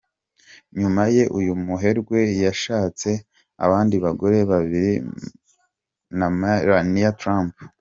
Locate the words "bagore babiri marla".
4.05-5.09